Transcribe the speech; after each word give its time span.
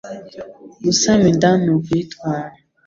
Gusama 0.83 1.25
inda 1.31 1.49
ni 1.61 1.69
ukuyitwara 1.75 2.55